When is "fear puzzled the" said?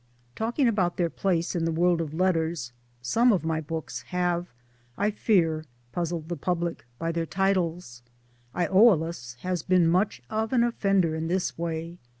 5.11-6.35